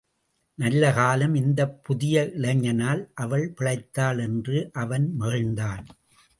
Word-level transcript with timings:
நல்ல 0.55 0.93
காலம் 0.93 1.35
இந்தப் 1.35 1.83
புதிய 1.83 2.31
இளைஞனால் 2.33 3.11
அவள் 3.13 3.53
பிழைத்தாள் 3.59 4.19
என்று 4.19 4.69
அவன் 4.73 5.15
மகிழ்ந்தான். 5.19 5.85